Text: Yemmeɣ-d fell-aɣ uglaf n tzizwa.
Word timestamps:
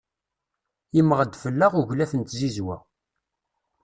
Yemmeɣ-d 0.95 1.33
fell-aɣ 1.43 1.73
uglaf 1.81 2.11
n 2.15 2.21
tzizwa. 2.23 2.75